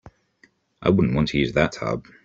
I 0.81 0.89
wouldn't 0.89 1.13
want 1.13 1.27
to 1.27 1.37
use 1.37 1.53
that 1.53 1.73
tub. 1.73 2.07